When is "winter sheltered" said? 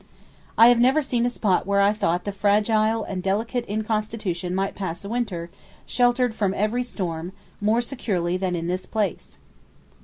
5.09-6.33